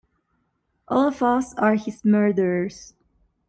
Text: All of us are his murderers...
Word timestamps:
All 0.87 1.09
of 1.09 1.21
us 1.21 1.53
are 1.59 1.75
his 1.75 2.03
murderers... 2.03 2.95